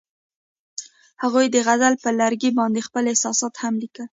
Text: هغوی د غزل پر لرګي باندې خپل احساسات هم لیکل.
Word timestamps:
هغوی 1.23 1.45
د 1.49 1.55
غزل 1.67 1.93
پر 2.03 2.13
لرګي 2.21 2.49
باندې 2.59 2.85
خپل 2.87 3.03
احساسات 3.07 3.53
هم 3.63 3.73
لیکل. 3.81 4.07